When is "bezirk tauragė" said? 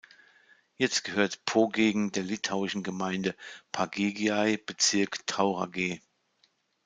4.57-6.01